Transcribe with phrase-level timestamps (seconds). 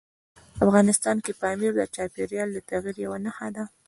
[0.65, 3.63] افغانستان کې پامیر د چاپېریال د تغیر یوه نښه ده.